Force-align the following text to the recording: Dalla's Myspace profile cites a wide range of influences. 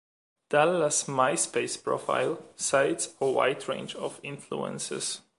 Dalla's 0.49 1.03
Myspace 1.03 1.83
profile 1.83 2.43
cites 2.55 3.13
a 3.21 3.27
wide 3.29 3.69
range 3.69 3.93
of 3.93 4.19
influences. 4.23 5.21